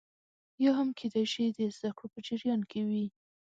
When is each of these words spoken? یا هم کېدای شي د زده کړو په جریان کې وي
یا 0.63 0.71
هم 0.79 0.89
کېدای 0.99 1.25
شي 1.33 1.43
د 1.47 1.59
زده 1.75 1.89
کړو 1.97 2.07
په 2.13 2.19
جریان 2.27 2.61
کې 2.69 2.81
وي 2.89 3.05